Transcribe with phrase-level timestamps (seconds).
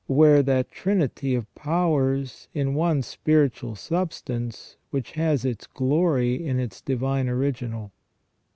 [0.07, 6.81] Where that trinity of powers in one spiritual substance which has its glory in its
[6.81, 7.91] divine original